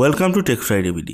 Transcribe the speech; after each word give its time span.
Welcome 0.00 0.30
to 0.36 0.40
tech 0.48 0.58
Friday 0.66 0.90
BD 0.96 1.12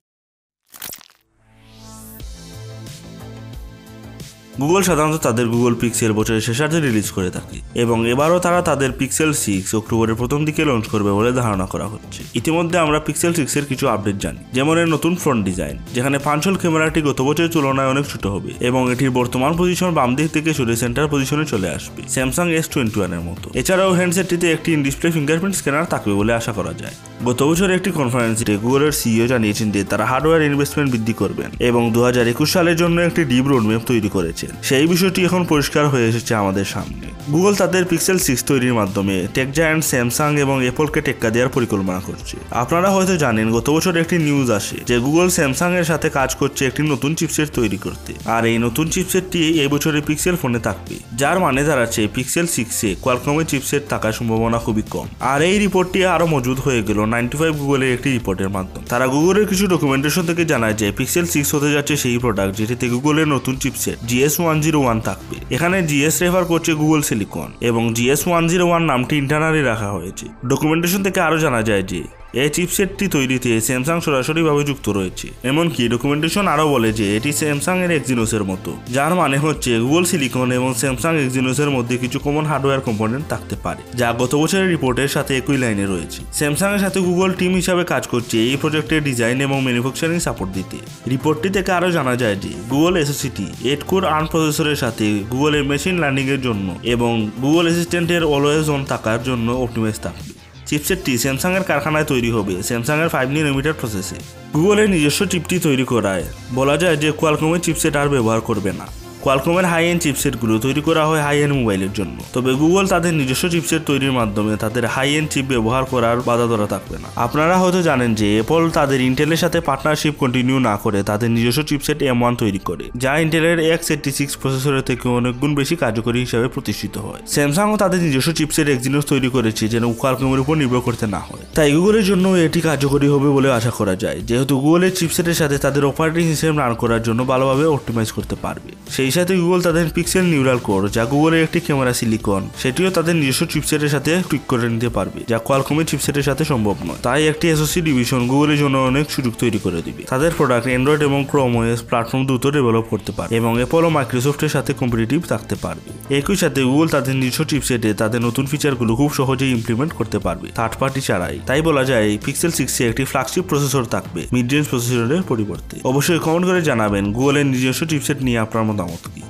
Google 4.61 4.83
সাধারণত 4.89 5.17
তাদের 5.27 5.47
Google 5.55 5.75
pixel 5.83 6.13
বছরের 6.19 6.45
শেষার্ধে 6.49 6.79
রিলিজ 6.81 7.09
করে 7.17 7.31
থাকে 7.37 7.59
এবং 7.85 7.99
এবারও 8.13 8.39
তারা 8.47 8.61
তাদের 8.71 8.91
পিক্সেল 9.01 9.31
সিক্স 9.45 9.71
অক্টোবরের 9.81 10.17
প্রথম 10.21 10.41
দিকে 10.49 10.63
লঞ্চ 10.71 10.85
করবে 10.93 11.11
বলে 11.19 11.31
ধারণা 11.43 11.67
করা 11.73 11.87
হচ্ছে। 11.93 12.21
ইতিমধ্যে 12.41 12.77
আমরা 12.85 12.99
পিক্সেল 13.07 13.33
সিক্স 13.39 13.55
এর 13.59 13.65
কিছু 13.71 13.85
আপডেট 13.95 14.17
জানি, 14.25 14.41
যেমন 14.57 14.75
এর 14.83 14.89
নতুন 14.95 15.13
ফ্রন্ট 15.23 15.41
ডিজাইন 15.49 15.77
যেখানে 15.97 16.17
পাঁচল 16.27 16.55
ক্যামেরাটি 16.61 17.01
গত 17.09 17.19
বছরের 17.29 17.53
তুলনায় 17.55 17.91
অনেক 17.93 18.05
ছোট 18.13 18.25
হবে 18.35 18.51
এবং 18.69 18.83
এটির 18.93 19.13
বর্তমান 19.19 19.53
পজিশন 19.61 19.91
বাম 19.99 20.11
দিক 20.19 20.29
থেকে 20.37 20.51
সরে 20.59 20.75
সেন্টার 20.83 21.07
পজিশনে 21.13 21.45
চলে 21.53 21.69
আসবে 21.77 22.01
স্যামসাং 22.15 22.47
এস 22.59 22.67
টোয়েন্টি 22.73 22.97
ওয়ানের 23.01 23.23
মতো। 23.29 23.47
এছাড়াও 23.61 23.91
হ্যান্ডসেটটিতে 23.99 24.47
একটি 24.57 24.71
ডিসপ্লে 24.87 25.09
ফিঙ্গারপ্রিন্ট 25.17 25.57
স্ক্যানার 25.61 25.91
থাকবে 25.93 26.13
বলে 26.21 26.33
আশা 26.41 26.53
করা 26.59 26.75
যায়। 26.83 26.97
গত 27.27 27.41
বছর 27.43 27.69
একটি 27.71 27.91
কনফারেন্সে 27.91 28.55
গুগলের 28.57 28.93
সিইও 28.93 29.27
জানিয়েছেন 29.27 29.69
যে 29.71 29.81
তারা 29.85 30.05
হার্ডওয়্যার 30.07 30.43
ইনভেস্টমেন্ট 30.43 30.89
বৃদ্ধি 30.91 31.13
করবেন 31.13 31.51
এবং 31.61 31.83
দু 31.95 32.01
হাজার 32.05 32.27
একুশ 32.29 32.49
সালের 32.53 32.77
জন্য 32.77 32.97
একটি 33.01 33.23
ডিপ 33.25 33.47
রোডম্যাপ 33.47 33.83
তৈরি 33.87 34.09
করেছেন 34.09 34.51
সেই 34.63 34.87
বিষয়টি 34.87 35.21
এখন 35.25 35.43
পরিষ্কার 35.45 35.85
হয়ে 35.89 36.09
এসেছে 36.09 36.33
আমাদের 36.35 36.65
সামনে। 36.65 37.07
গুগল 37.33 37.55
তাদের 37.55 37.83
পিক্সেল 37.85 38.19
সিক্স 38.19 38.43
তৈরির 38.45 38.75
মাধ্যমে 38.75 39.17
টেক 39.35 39.49
জায়ান্ট 39.53 39.85
স্যামসাং 39.85 40.31
এবং 40.45 40.57
অ্যাপলকে 40.63 41.01
টেক্কা 41.01 41.29
দেওয়ার 41.31 41.51
পরিকল্পনা 41.57 42.01
করছে। 42.01 42.37
আপনারা 42.63 42.89
হয়তো 42.91 43.15
জানেন, 43.17 43.47
গত 43.53 43.67
বছর 43.71 43.95
একটি 43.97 44.17
নিউজ 44.19 44.49
আসে 44.51 44.77
যে 44.87 44.97
গুগল 44.99 45.29
স্যামসাং 45.29 45.71
এর 45.81 45.85
সাথে 45.85 46.09
কাজ 46.19 46.31
করছে 46.35 46.63
একটি 46.67 46.83
নতুন 46.93 47.11
চিপসেট 47.15 47.49
তৈরি 47.59 47.79
করতে। 47.79 48.13
আর 48.35 48.43
এই 48.51 48.59
নতুন 48.59 48.87
চিপসেটটি 48.95 49.41
এই 49.63 49.69
বছরের 49.69 50.03
পিক্সেল 50.09 50.37
ফোনে 50.43 50.59
থাকবে। 50.59 50.95
যার 51.21 51.37
মানে 51.39 51.63
দাঁড়াচ্ছে 51.65 52.03
পিক্সেল 52.15 52.47
সিক্সে 52.57 52.91
কোয়ালকমের 53.03 53.47
চিপসেট 53.47 53.83
থাকার 53.93 54.13
সম্ভাবনা 54.13 54.59
খুবই 54.59 54.85
কম। 54.91 55.07
আর 55.33 55.43
এই 55.43 55.57
রিপোর্টটি 55.65 55.99
আরও 56.15 56.27
মজুদ 56.27 56.59
হয়ে 56.61 56.83
গেল 56.83 56.99
নাইনটি 57.13 57.37
ফাইভ 57.41 57.53
গুগলের 57.63 57.91
একটি 57.97 58.09
রিপোর্টের 58.17 58.51
মাধ্যমে। 58.57 58.85
তারা 58.93 59.07
গুগলের 59.15 59.47
কিছু 59.51 59.65
ডকুমেন্টেশন 59.75 60.25
থেকে 60.31 60.43
জানায় 60.53 60.77
যে 60.81 60.87
পিক্সেল 60.99 61.27
সিক্স 61.35 61.49
হতে 61.57 61.69
যাচ্ছে 61.75 61.95
সেই 62.03 62.19
প্রোডাক্ট 62.25 62.53
যেটিতে 62.59 62.87
গুগলের 62.95 63.29
নতুন 63.35 63.55
chipset 63.63 63.97
GS 64.09 64.35
one 64.41 64.57
zero 64.65 64.79
one 64.85 64.99
থাকবে। 65.09 65.37
এখানে 65.55 65.77
জিএস 65.91 66.17
রেফার 66.23 66.45
করছে 66.51 66.73
গুগল 66.83 67.01
সিলিকন 67.09 67.51
এবং 67.69 67.83
জিএস 67.97 68.23
ওয়ান 68.29 68.45
জিরো 68.51 68.65
ওয়ান 68.71 68.83
নামটি 68.91 69.15
ইন্টারনালি 69.23 69.63
রাখা 69.71 69.89
হয়েছে। 69.97 70.27
ডকুমেন্টেশন 70.51 71.01
থেকে 71.07 71.19
আরও 71.27 71.39
জানা 71.45 71.61
যায় 71.69 71.85
যে 71.93 72.01
এই 72.35 72.51
চিপসেটটি 72.57 73.05
তৈরিতে 73.09 73.51
স্যামসাং 73.61 73.97
সরাসরিভাবে 74.07 74.63
যুক্ত 74.65 74.87
রয়েছে। 74.89 75.27
এমনকি 75.51 75.83
ডকুমেন্টেশন 75.89 76.45
আরও 76.49 76.67
বলে 76.75 76.91
যে, 76.93 77.07
এটি 77.17 77.31
স্যামসাং 77.33 77.77
এর 77.85 77.91
এক্সিনোসের 77.91 78.45
মতো। 78.45 78.71
যার 78.97 79.13
মানে 79.15 79.37
হচ্ছে 79.39 79.71
গুগল 79.85 80.05
সিলিকন 80.11 80.49
এবং 80.59 80.71
স্যামসাং 80.81 81.13
এক্সিনোসের 81.25 81.71
মধ্যে 81.71 81.95
কিছু 82.03 82.19
কমন 82.25 82.45
হার্ডওয়্যার 82.51 82.85
কম্পোনেন্ট 82.89 83.25
থাকতে 83.33 83.55
পারে, 83.65 83.83
যা 84.01 84.09
গত 84.21 84.33
বছরের 84.43 84.69
রিপোর্টের 84.75 85.11
সাথে 85.17 85.33
একই 85.41 85.59
লাইনে 85.63 85.87
রয়েছে। 85.87 86.21
স্যামসাং 86.39 86.71
এর 86.77 86.81
সাথে 86.85 86.99
গুগল 87.09 87.31
টিম 87.41 87.53
হিসাবে 87.61 87.83
কাজ 87.93 88.05
করছে 88.13 88.37
এই 88.51 88.57
প্রজেক্টের 88.63 89.01
ডিজাইন 89.09 89.37
এবং 89.47 89.59
ম্যানুফ্যাকচারিং 89.67 90.19
সাপোর্ট 90.27 90.51
দিতে। 90.59 90.79
রিপোর্টটি 91.13 91.49
থেকে 91.57 91.71
আরও 91.79 91.91
জানা 91.97 92.15
যায় 92.23 92.37
যে 92.45 92.53
গুগল 92.73 92.95
এসওসিটি 93.03 93.47
এইট 93.71 93.83
কোর 93.91 94.03
আর্ন 94.15 94.27
প্রসেসরের 94.33 94.79
সাথে 94.85 95.07
গুগলের 95.33 95.65
মেশিন 95.71 95.97
লার্নিং 96.03 96.27
এর 96.35 96.41
জন্য 96.47 96.69
এবং 96.95 97.13
গুগল 97.45 97.65
অ্যাসিস্ট্যান্টের 97.67 98.23
অলওয়েজ 98.35 98.67
অন 98.75 98.83
থাকার 98.93 99.21
জন্য 99.29 99.47
অপটিমাইজ 99.65 99.99
থাকবে 100.07 100.30
চিপসেটটি 100.71 101.13
স্যামসাংয়ের 101.19 101.65
কারখানায় 101.65 102.05
তৈরি 102.05 102.31
হবে। 102.31 102.55
স্যামসাংয়ের 102.63 103.09
ফাইভ 103.09 103.29
নিনোমিটার 103.31 103.79
প্রসেসে 103.81 104.19
গুগলের 104.55 104.89
নিজস্ব 104.91 105.21
চিপটি 105.27 105.57
তৈরি 105.59 105.85
করায়। 105.85 106.25
বলা 106.55 106.77
যায় 106.77 106.97
যে 106.97 107.09
কোয়ালকমের 107.13 107.61
চিপসেট 107.61 107.95
আর 107.97 108.09
ব্যবহার 108.09 108.41
করবে 108.41 108.73
না। 108.73 108.87
কোয়ালকমের 109.25 109.67
হাই 109.73 109.85
এন্ড 109.91 110.01
চিপসেটগুলো 110.05 110.55
তৈরি 110.65 110.83
করা 110.89 111.03
হয় 111.09 111.23
হাই 111.27 111.37
এন্ড 111.45 111.55
মোবাইলের 111.61 111.93
জন্য। 111.99 112.17
তবে 112.35 112.51
গুগল 112.61 112.85
তাদের 112.95 113.13
নিজস্ব 113.21 113.45
চিপসেট 113.55 113.83
তৈরির 113.91 114.15
মাধ্যমে 114.21 114.53
তাদের 114.65 114.85
হাই 114.95 115.09
এন্ড 115.19 115.29
চিপ 115.33 115.45
ব্যবহার 115.53 115.85
করার 115.93 116.17
বাধা 116.29 116.47
ধরা 116.53 116.67
থাকবে 116.75 116.97
না। 117.03 117.09
আপনারা 117.27 117.55
হয়তো 117.63 117.81
জানেন 117.89 118.11
যে 118.21 118.29
অ্যাপল 118.37 118.63
তাদের 118.79 118.99
ইন্টেলের 119.09 119.41
সাথে 119.45 119.59
পার্টনারশিপ 119.69 120.15
কন্টিনিউ 120.23 120.59
না 120.69 120.75
করে 120.85 120.99
তাদের 121.11 121.29
নিজস্ব 121.37 121.61
চিপসেট 121.71 121.99
এম 122.11 122.19
ওয়ান 122.23 122.35
তৈরি 122.43 122.61
করে, 122.69 122.85
যা 123.03 123.13
ইন্টেলের 123.25 123.59
এক্স 123.75 123.87
এইটটি 123.93 124.11
সিক্স 124.19 124.33
প্রসেসরের 124.41 124.85
থেকে 124.89 125.05
অনেক 125.19 125.35
গুণ 125.41 125.53
বেশি 125.61 125.75
কার্যকরী 125.83 126.19
হিসাবে 126.27 126.47
প্রতিষ্ঠিত 126.55 126.95
হয়। 127.07 127.21
স্যামসাংও 127.35 127.77
তাদের 127.83 128.01
নিজস্ব 128.07 128.31
চিপসেট 128.39 128.67
এক্সিনোস 128.75 129.05
তৈরি 129.13 129.29
করেছে, 129.37 129.65
যেন 129.75 129.85
কোয়ালকমের 130.01 130.41
উপর 130.45 130.55
নির্ভর 130.63 130.81
করতে 130.89 131.05
না 131.15 131.21
হয়। 131.29 131.45
তাই 131.61 131.73
গুগলের 131.77 132.05
জন্য 132.05 132.27
এটি 132.47 132.61
কার্যকরী 132.69 133.09
হবে 133.15 133.29
বলে 133.37 133.49
আশা 133.59 133.73
করা 133.79 133.95
যায়। 133.97 134.19
যেহেতু 134.29 134.55
গুগলের 134.65 134.93
চিপসেটের 134.99 135.35
সাথে 135.35 135.57
তাদের 135.59 135.83
অপারেটিং 135.91 136.25
সিস্টেম 136.31 136.55
রান 136.59 136.73
করার 136.75 137.03
জন্য 137.03 137.21
ভালোভাবে 137.33 137.65
অপটিমাইজ 137.75 138.11
করতে 138.17 138.37
পারবে। 138.45 138.71
সেই 138.97 139.11
সাথে 139.11 139.33
গুগল 139.43 139.61
তাদের 139.63 139.87
পিক্সেল 139.97 140.25
নিউরাল 140.33 140.61
কোর, 140.69 140.83
যা 140.97 141.03
গুগলের 141.13 141.43
একটি 141.47 141.61
ক্যামেরা 141.67 141.93
সিলিকন, 141.93 142.43
সেটিও 142.63 142.91
তাদের 142.91 143.15
নিজস্ব 143.17 143.43
চিপসেটের 143.53 143.89
সাথে 143.89 144.11
টুইক 144.31 144.45
করে 144.49 144.67
নিতে 144.75 144.89
পারবে, 144.89 145.21
যা 145.29 145.39
কোয়ালকমের 145.47 145.87
চিপসেটের 145.91 146.27
সাথে 146.29 146.43
সম্ভব 146.45 146.77
নয়। 146.89 147.01
তাই 147.03 147.21
একটি 147.33 147.47
এসওসি 147.55 147.79
ডিভিশন 147.89 148.21
গুগলের 148.31 148.59
জন্য 148.59 148.77
অনেক 148.91 149.07
সুযোগ 149.11 149.33
তৈরি 149.43 149.59
করে 149.59 149.81
দিবে। 149.87 150.03
তাদের 150.13 150.31
প্রোডাক্ট 150.39 150.67
অ্যান্ড্রয়েড 150.71 151.03
এবং 151.09 151.21
ক্রোম 151.31 151.53
ওএস 151.57 151.81
প্ল্যাটফর্ম 151.89 152.23
দ্রুত 152.27 152.45
ডেভেলপ 152.57 152.85
করতে 152.93 153.11
পারে 153.13 153.31
এবং 153.37 153.53
অ্যাপল 153.57 153.83
ও 153.85 153.91
মাইক্রোসফটের 153.97 154.49
সাথে 154.49 154.71
কম্পিটিটিভ 154.81 155.21
থাকতে 155.33 155.55
পারবে। 155.65 155.91
একই 156.19 156.37
সাথে 156.43 156.61
গুগল 156.71 156.89
তাদের 156.95 157.15
নিজস্ব 157.23 157.43
চিপসেটে 157.51 157.91
তাদের 157.95 158.21
নতুন 158.27 158.45
ফিচারগুলো 158.51 158.93
খুব 159.01 159.11
সহজেই 159.19 159.51
ইমপ্লিমেন্ট 159.57 159.93
করতে 159.99 160.19
পারবে 160.27 160.47
থার্ড 160.59 160.75
পার্টি 160.81 161.01
ছাড়াই। 161.09 161.37
তাই 161.51 161.63
বলা 161.63 161.85
যায় 161.85 162.19
পিক্সেল 162.25 162.51
সিক্সে 162.51 162.83
একটি 162.89 163.05
ফ্লাগশিপ 163.05 163.45
প্রসেসর 163.49 163.85
থাকবে 163.85 164.21
মিড 164.33 164.49
রেঞ্জ 164.53 164.67
প্রসেসরের 164.69 165.23
পরিবর্তে। 165.29 165.77
অবশ্যই 165.85 166.19
কমেন্ট 166.19 166.47
করে 166.47 166.61
জানাবেন 166.63 167.05
গুগলের 167.13 167.47
নিজস্ব 167.47 167.83
চিপসেট 167.87 168.19
নিয়ে 168.23 168.39
আপনার 168.39 168.65
মতামত 168.65 169.05
কি? 169.15 169.23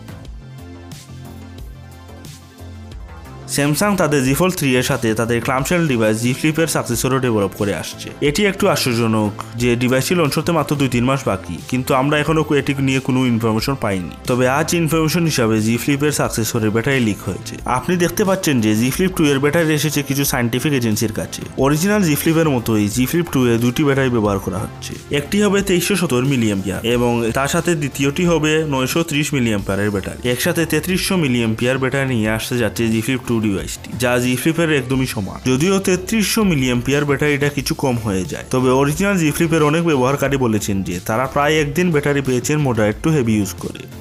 স্যামসাং 3.56 3.90
তাদের 4.02 4.20
জি 4.26 4.34
থ্রি 4.58 4.70
এর 4.80 4.86
সাথে 4.90 5.08
তাদের 5.20 5.38
ক্লামশেল 5.46 5.82
ডিভাইস 5.92 6.16
জি 6.24 6.30
ফ্লিপের 6.38 6.68
সাকসেসরও 6.74 7.18
ডেভেলপ 7.26 7.52
করে 7.60 7.72
আসছে। 7.82 8.08
এটি 8.28 8.40
একটু 8.50 8.64
আশ্চর্যজনক 8.74 9.32
যে 9.62 9.70
ডিভাইসটি 9.82 10.14
লঞ্চ 10.20 10.34
হতে 10.38 10.52
মাত্র 10.58 10.72
দুই 10.80 10.90
তিন 10.94 11.04
মাস 11.10 11.20
বাকি, 11.30 11.56
কিন্তু 11.70 11.90
আমরা 12.00 12.16
এখনও 12.22 12.42
এটি 12.60 12.72
নিয়ে 12.88 13.00
কোনো 13.08 13.20
ইনফরমেশন 13.32 13.74
পাইনি। 13.84 14.12
তবে 14.30 14.44
আজ 14.58 14.68
ইনফরমেশন 14.82 15.24
হিসাবে 15.30 15.56
জি 15.66 15.74
ফ্লিপ 15.82 16.00
ফ্লিপের 16.00 16.20
সাকসেসরের 16.20 16.70
ব্যাটারি 16.74 17.00
লিক 17.08 17.20
হয়েছে। 17.28 17.54
আপনি 17.78 17.92
দেখতে 18.04 18.22
পাচ্ছেন 18.28 18.56
যে 18.64 18.70
জি 18.80 18.88
ফ্লিপ 18.94 19.12
টু 19.18 19.22
এর 19.32 19.38
ব্যাটারি 19.44 19.70
এসেছে 19.78 20.00
কিছু 20.08 20.24
সাইন্টিফিক 20.32 20.72
এজেন্সির 20.80 21.12
কাছে। 21.20 21.42
অরিজিনাল 21.64 22.02
জি 22.08 22.14
ফ্লিপের 22.20 22.48
মতোই 22.54 22.84
জি 22.96 23.04
ফ্লিপ 23.10 23.26
টু 23.34 23.40
এ 23.52 23.54
দুটি 23.64 23.82
ব্যাটারি 23.88 24.10
ব্যবহার 24.16 24.38
করা 24.44 24.58
হচ্ছে। 24.64 24.92
একটি 25.18 25.36
হবে 25.44 25.58
তেইশশো 25.68 25.94
সত্তর 26.00 26.24
মিলিয়াম্পিয়ার 26.32 26.80
এবং 26.96 27.12
তার 27.38 27.50
সাথে 27.54 27.70
দ্বিতীয়টি 27.82 28.24
হবে 28.32 28.52
নয়শো 28.74 29.00
ত্রিশ 29.10 29.28
মিলিয়াম্পিয়ারের 29.36 29.90
ব্যাটারি 29.94 30.20
একসাথে 30.34 30.62
তেত্রিশশো 30.72 31.14
মিলিয়াম্পিয়ার 31.24 31.76
ব্যাটারি 31.82 32.06
নিয়ে 32.14 32.28
আসতে 32.36 32.54
যাচ্ছে 32.62 32.82
জি 32.92 33.00
ফ্লিপ 33.06 33.20
টু 33.28 33.34
ডিভাইসটি 33.40 33.90
যা 33.98 34.12
জি 34.18 34.32
ফ্লিপের 34.36 34.70
একদমই 34.72 35.06
সমান। 35.06 35.38
যদিও 35.46 35.74
তেত্রিশশো 35.78 36.44
মিলিয়াম্পিয়ার 36.44 37.04
ব্যাটারিটা 37.04 37.48
কিছু 37.48 37.72
কম 37.74 37.96
হয়ে 37.96 38.24
যায়। 38.24 38.44
তবে 38.50 38.70
অরিজিনাল 38.70 39.16
জি 39.18 39.30
ফ্লিপের 39.30 39.62
অনেক 39.62 39.82
ব্যবহারকারী 39.84 40.36
বলেছেন 40.36 40.82
যে, 40.82 41.00
তারা 41.06 41.24
প্রায় 41.26 41.54
একদিন 41.60 41.86
ব্যাটারি 41.90 42.20
পেয়েছেন 42.20 42.58
মোটা 42.58 42.92
টু 43.02 43.08
হেভি 43.10 43.34
ইউজ 43.36 43.52
করে। 43.58 43.99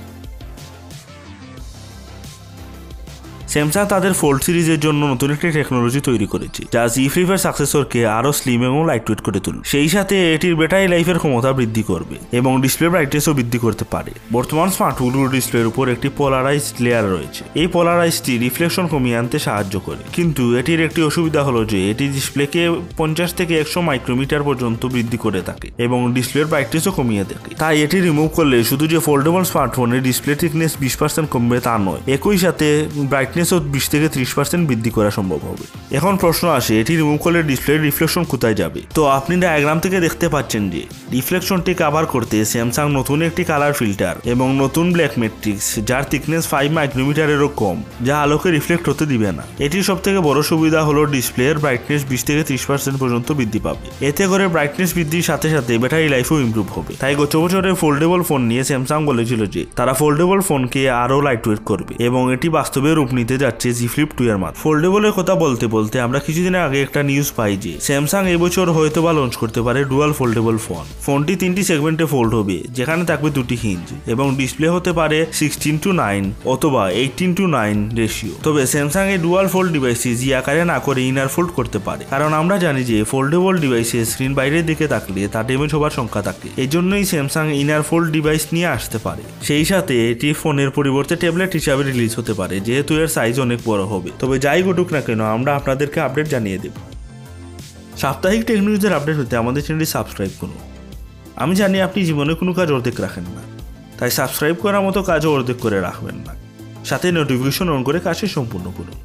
স্যামসাং 3.54 3.86
তাদের 3.94 4.14
ফোল্ড 4.20 4.42
সিরিজের 4.46 4.80
জন্য 4.86 5.02
নতুন 5.14 5.30
একটি 5.36 5.48
টেকনোলজি 5.58 6.02
তৈরি 6.10 6.28
করেছে, 6.34 6.62
যা 6.76 6.84
জি 6.94 7.04
ফ্লিপের 7.14 7.40
সাকসেসরকে 7.46 8.00
আরও 8.18 8.32
স্লিম 8.40 8.60
এবং 8.70 8.80
লাইটওয়েট 8.90 9.22
করে 9.26 9.40
তুলবে। 9.46 9.64
সেই 9.74 9.90
সাথে 9.96 10.16
এটির 10.36 10.56
ব্যাটারি 10.60 10.88
লাইফের 10.94 11.20
ক্ষমতা 11.22 11.50
বৃদ্ধি 11.60 11.84
করবে 11.92 12.16
এবং 12.40 12.52
ডিসপ্লে 12.64 12.88
ব্রাইটনেসও 12.94 13.34
বৃদ্ধি 13.40 13.60
করতে 13.66 13.84
পারে। 13.94 14.12
বর্তমান 14.38 14.70
স্মার্টফোনগুলোর 14.76 15.32
ডিসপ্লের 15.36 15.66
উপর 15.72 15.86
একটি 15.96 16.08
পোলারাইজড 16.20 16.76
লেয়ার 16.86 17.06
রয়েছে। 17.16 17.42
এই 17.62 17.68
পোলারাইজটি 17.76 18.32
রিফ্লেকশন 18.46 18.86
কমিয়ে 18.94 19.18
আনতে 19.20 19.38
সাহায্য 19.48 19.76
করে। 19.88 20.02
কিন্তু 20.18 20.44
এটির 20.60 20.82
একটি 20.88 21.00
অসুবিধা 21.10 21.42
হলো 21.48 21.62
যে 21.72 21.80
এটি 21.92 22.06
ডিসপ্লেকে 22.18 22.62
পঞ্চাশ 23.00 23.30
থেকে 23.40 23.54
একশো 23.62 23.80
মাইক্রোমিটার 23.90 24.42
পর্যন্ত 24.48 24.82
বৃদ্ধি 24.96 25.18
করে 25.26 25.42
থাকে 25.50 25.68
এবং 25.86 26.00
ডিসপ্লের 26.18 26.48
ব্রাইটনেসও 26.52 26.92
কমিয়ে 27.00 27.26
থাকে। 27.32 27.50
তাই 27.62 27.76
এটি 27.86 27.98
রিমুভ 28.08 28.30
করলে 28.38 28.58
শুধু 28.70 28.86
যে 28.94 29.00
ফোল্ডেবল 29.08 29.44
স্মার্টফোনের 29.52 30.02
ডিসপ্লে 30.08 30.34
থিকনেস 30.42 30.72
বিশ 30.84 30.94
পার্সেন্ট 31.00 31.28
কমবে 31.34 31.58
তা 31.68 31.74
নয়, 31.88 32.02
একই 32.16 32.38
সাথে 32.46 32.68
ব্রাইটনেস 33.12 33.38
ব্রাইটনেসও 33.40 33.60
বিশ 33.76 33.86
থেকে 33.94 34.08
ত্রিশ 34.14 34.32
পার্সেন্ট 34.38 34.64
বৃদ্ধি 34.70 34.92
করা 34.98 35.12
সম্ভব 35.18 35.40
হবে। 35.50 35.66
এখন 35.98 36.14
প্রশ্ন 36.24 36.46
আসে, 36.60 36.74
এটি 36.82 36.94
রিমুভ 37.00 37.20
করলে 37.26 37.40
ডিসপ্লে 37.50 37.74
রিফ্লেকশন 37.88 38.24
কোথায় 38.34 38.56
যাবে? 38.62 38.80
তো 38.98 39.02
আপনি 39.18 39.34
ডায়াগ্রাম 39.44 39.78
থেকে 39.86 39.98
দেখতে 40.06 40.26
পাচ্ছেন 40.34 40.64
যে 40.74 40.82
রিফ্লেকশনটি 41.16 41.72
কাভার 41.82 42.06
করতে 42.14 42.38
স্যামসাং 42.52 42.86
নতুন 43.00 43.18
একটি 43.28 43.42
কালার 43.50 43.74
ফিল্টার 43.80 44.16
এবং 44.34 44.48
নতুন 44.64 44.86
ব্ল্যাক 44.96 45.14
ম্যাট্রিক্স 45.22 45.68
যার 45.90 46.04
থিকনেস 46.12 46.44
ফাইভ 46.52 46.68
মাইক্রোমিটারেরও 46.78 47.50
কম, 47.62 47.78
যা 48.08 48.16
আলোকে 48.26 48.48
রিফ্লেক্ট 48.58 48.86
হতে 48.92 49.06
দিবে 49.12 49.30
না। 49.38 49.44
এটির 49.66 49.84
সব 49.90 49.98
থেকে 50.06 50.20
বড় 50.28 50.40
সুবিধা 50.50 50.80
হলো 50.88 51.02
ডিসপ্লের 51.16 51.56
ব্রাইটনেস 51.64 52.02
বিশ 52.12 52.22
থেকে 52.28 52.42
ত্রিশ 52.48 52.64
পার্সেন্ট 52.70 52.98
পর্যন্ত 53.02 53.28
বৃদ্ধি 53.40 53.60
পাবে। 53.66 53.86
এতে 54.10 54.24
করে 54.32 54.46
ব্রাইটনেস 54.54 54.90
বৃদ্ধির 54.98 55.26
সাথে 55.30 55.48
সাথে 55.56 55.72
ব্যাটারি 55.82 56.08
লাইফও 56.16 56.38
ইমপ্রুভ 56.46 56.68
হবে। 56.76 56.92
তাই 57.02 57.14
গত 57.22 57.34
বছরে 57.44 57.70
ফোল্ডেবল 57.82 58.22
ফোন 58.30 58.42
নিয়ে 58.50 58.64
স্যামসাং 58.70 59.00
বলেছিল 59.10 59.42
যে, 59.56 59.62
তারা 59.80 59.94
ফোল্ডেবল 60.00 60.40
ফোনকে 60.48 60.82
আরও 61.04 61.20
লাইট 61.28 61.44
ওয়েট 61.48 61.62
করবে 61.70 61.94
এবং 62.08 62.22
এটি 62.36 62.48
বাস্তবে 62.58 62.90
রূপ 62.98 63.10
নিতে 63.18 63.29
দিতে 63.30 63.46
যাচ্ছে 63.46 63.68
জি 63.78 63.88
ফ্লিপ 63.94 64.10
টু 64.18 64.24
এর 64.32 64.38
মাত্র 64.44 64.58
ফোল্ডেবলের 64.64 65.14
কথা 65.20 65.34
বলতে 65.46 65.66
বলতে 65.76 65.96
আমরা 66.06 66.20
কিছুদিন 66.26 66.56
আগে 66.66 66.80
একটা 66.86 67.02
নিউজ 67.10 67.30
পাই 67.38 67.54
যে 67.64 67.74
স্যামসাং 67.88 68.24
এবছর 68.36 68.68
হয়তো 68.78 69.00
বা 69.06 69.12
লঞ্চ 69.18 69.34
করতে 69.42 69.60
পারে 69.66 69.80
ডুয়াল 69.92 70.12
ফোল্ডেবল 70.18 70.58
ফোন 70.66 70.86
ফোনটি 71.06 71.34
তিনটি 71.42 71.62
সেগমেন্টে 71.70 72.06
ফোল্ড 72.14 72.32
হবে, 72.40 72.58
যেখানে 72.78 73.04
থাকবে 73.10 73.30
দুটি 73.38 73.56
হিঞ্জ 73.64 73.86
এবং 74.14 74.26
ডিসপ্লে 74.40 74.68
হতে 74.76 74.92
পারে 75.00 75.18
সিক্সটিন 75.40 75.76
টু 75.84 75.90
নাইন 76.04 76.24
অথবা 76.54 76.84
এইটিন 77.02 77.32
টু 77.38 77.44
নাইন 77.58 77.78
রেশিও 78.00 78.34
তবে 78.46 78.62
স্যামসাং 78.74 79.06
এই 79.14 79.20
ডুয়াল 79.26 79.48
ফোল্ড 79.54 79.70
ডিভাইসটি 79.76 80.10
জি 80.20 80.28
আকারে 80.40 80.62
না 80.72 80.78
করে 80.86 81.00
ইনার 81.10 81.30
ফোল্ড 81.34 81.50
করতে 81.58 81.80
পারে। 81.88 82.04
কারণ 82.14 82.32
আমরা 82.42 82.56
জানি 82.66 82.82
যে 82.92 82.98
ফোল্ডেবল 83.12 83.56
ডিভাইসে 83.64 84.00
স্ক্রিন 84.12 84.34
বাইরের 84.38 84.66
দিকে 84.70 84.86
থাকলে 84.94 85.22
তা 85.34 85.40
ড্যামেজ 85.50 85.72
হবার 85.76 85.94
সংখ্যা 86.00 86.22
থাকে। 86.28 86.48
এই 86.64 86.70
জন্যই 86.74 87.04
স্যামসাং 87.12 87.46
ইনার 87.62 87.84
ফোল্ড 87.90 88.08
ডিভাইস 88.16 88.44
নিয়ে 88.56 88.70
আসতে 88.78 88.98
পারে। 89.06 89.24
সেই 89.48 89.66
সাথে 89.72 89.94
এটি 90.12 90.30
ফোনের 90.42 90.70
পরিবর্তে 90.78 91.14
ট্যাবলেট 91.22 91.52
হিসাবে 91.60 91.82
রিলিজ 91.90 92.12
হতে 92.20 92.34
পারে, 92.40 92.56
যেহেতু 92.68 92.92
এর 93.02 93.10
সাইজ 93.20 93.36
অনেক 93.40 93.60
বড় 93.66 93.84
হবে। 93.84 94.10
তবে 94.20 94.36
যাই 94.40 94.60
ঘটুক 94.64 94.90
না 94.94 95.02
কেন, 95.02 95.22
আমরা 95.36 95.52
আপনাদেরকে 95.56 96.00
আপডেট 96.08 96.28
জানিয়ে 96.28 96.58
দেব। 96.58 96.76
সাপ্তাহিক 97.98 98.42
টেক 98.46 98.60
নিউজের 98.60 98.94
আপডেট 98.94 99.18
হতে 99.18 99.34
আমাদের 99.38 99.62
চ্যানেলটি 99.64 99.88
সাবস্ক্রাইব 99.92 100.34
করুন। 100.40 100.62
আমি 101.36 101.54
জানি 101.56 101.78
আপনি 101.82 102.00
জীবনে 102.06 102.34
কোনো 102.34 102.52
কাজ 102.54 102.68
অর্ধেক 102.72 102.98
রাখেন 103.00 103.26
না। 103.36 103.42
তাই 103.98 104.12
সাবস্ক্রাইব 104.12 104.56
করার 104.56 104.82
মতো 104.82 105.00
কাজও 105.04 105.30
অর্ধেক 105.34 105.58
করে 105.60 105.78
রাখবেন 105.88 106.18
না। 106.28 106.34
সাথে 106.86 107.08
নোটিফিকেশন 107.12 107.68
অন 107.70 107.82
করে 107.84 108.00
কাজটি 108.00 108.28
সম্পূর্ণ 108.28 108.68
করুন। 108.78 108.98